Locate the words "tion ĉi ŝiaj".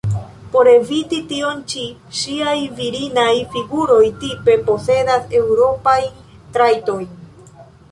1.31-2.55